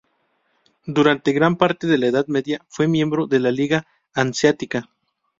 [0.87, 3.85] Durante gran parte de la Edad Media fue miembro de la Liga
[4.15, 4.89] Hanseática.